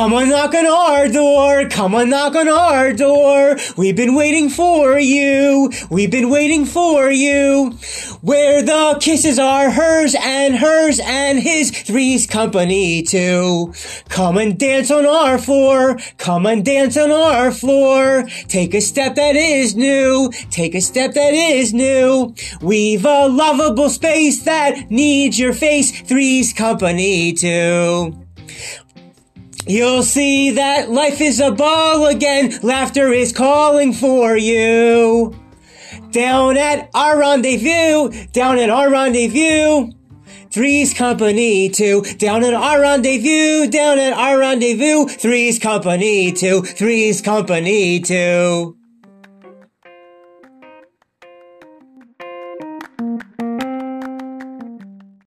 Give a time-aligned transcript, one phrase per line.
[0.00, 1.68] Come on, knock on our door.
[1.68, 3.58] Come on, knock on our door.
[3.76, 5.70] We've been waiting for you.
[5.90, 7.72] We've been waiting for you.
[8.22, 13.74] Where the kisses are hers and hers and his three's company too.
[14.08, 15.98] Come and dance on our floor.
[16.16, 18.26] Come and dance on our floor.
[18.48, 20.30] Take a step that is new.
[20.48, 22.34] Take a step that is new.
[22.62, 26.00] We've a lovable space that needs your face.
[26.00, 28.19] Three's company too.
[29.66, 32.58] You'll see that life is a ball again.
[32.62, 35.34] Laughter is calling for you.
[36.10, 39.92] Down at our rendezvous, down at our rendezvous.
[40.50, 45.06] Three's company too, down at our rendezvous, down at our rendezvous.
[45.06, 48.79] Three's company too, three's company too.